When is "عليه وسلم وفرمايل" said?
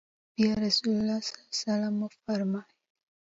1.47-2.71